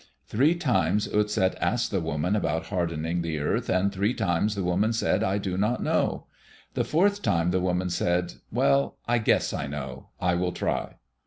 Three 0.25 0.55
times 0.55 1.07
Utset 1.07 1.53
asked 1.61 1.91
the 1.91 2.01
woman 2.01 2.35
about 2.35 2.65
hardening 2.73 3.21
the 3.21 3.37
earth, 3.37 3.69
and 3.69 3.91
three 3.93 4.15
times 4.15 4.55
the 4.55 4.63
woman 4.63 4.93
said, 4.93 5.21
"I 5.23 5.37
do 5.37 5.59
not 5.59 5.83
know." 5.83 6.25
The 6.73 6.83
fourth 6.83 7.21
time 7.21 7.51
the 7.51 7.61
woman 7.61 7.91
said, 7.91 8.33
"Well, 8.51 8.97
I 9.07 9.19
guess 9.19 9.53
I 9.53 9.67
know. 9.67 10.07
I 10.19 10.33
will 10.33 10.53
try." 10.53 10.95